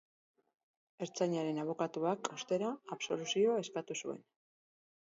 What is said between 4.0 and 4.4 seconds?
zuen.